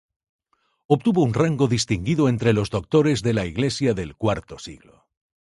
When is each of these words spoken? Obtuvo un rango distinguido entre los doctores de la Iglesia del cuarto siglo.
Obtuvo 0.87 1.21
un 1.21 1.35
rango 1.35 1.67
distinguido 1.67 2.27
entre 2.27 2.53
los 2.53 2.71
doctores 2.71 3.21
de 3.21 3.33
la 3.35 3.45
Iglesia 3.45 3.93
del 3.93 4.15
cuarto 4.15 4.57
siglo. 4.57 5.05